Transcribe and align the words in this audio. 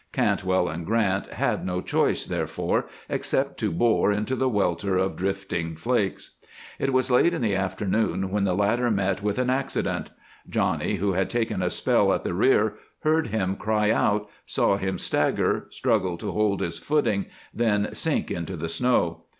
Cantwell 0.11 0.67
and 0.67 0.83
Grant 0.83 1.27
had 1.27 1.63
no 1.63 1.79
choice, 1.79 2.25
therefore, 2.25 2.87
except 3.07 3.59
to 3.59 3.71
bore 3.71 4.11
into 4.11 4.35
the 4.35 4.49
welter 4.49 4.97
of 4.97 5.15
drifting 5.15 5.75
flakes. 5.75 6.37
It 6.79 6.91
was 6.91 7.11
late 7.11 7.35
in 7.35 7.43
the 7.43 7.55
afternoon 7.55 8.31
when 8.31 8.43
the 8.43 8.55
latter 8.55 8.89
met 8.89 9.21
with 9.21 9.37
an 9.37 9.51
accident. 9.51 10.09
Johnny, 10.49 10.95
who 10.95 11.11
had 11.11 11.29
taken 11.29 11.61
a 11.61 11.69
spell 11.69 12.13
at 12.13 12.23
the 12.23 12.33
rear, 12.33 12.77
heard 13.01 13.27
him 13.27 13.55
cry 13.55 13.91
out, 13.91 14.27
saw 14.43 14.77
him 14.77 14.97
stagger, 14.97 15.67
struggle 15.69 16.17
to 16.17 16.31
hold 16.31 16.61
his 16.61 16.79
footing, 16.79 17.27
then 17.53 17.93
sink 17.93 18.31
into 18.31 18.55
the 18.57 18.69
snow. 18.69 19.25